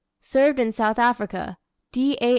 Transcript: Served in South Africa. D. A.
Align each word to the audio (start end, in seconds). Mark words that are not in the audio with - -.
Served 0.23 0.57
in 0.59 0.73
South 0.73 0.97
Africa. 0.97 1.59
D. 1.91 2.17
A. 2.19 2.29